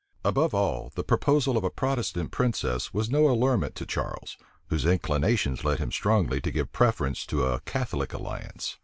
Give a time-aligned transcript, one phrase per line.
[0.25, 4.35] Above all, the proposal of a Protestant princess was no allurement to Charles,
[4.69, 8.77] whose inclinations led him strongly to give the preference to a Catholic alliance.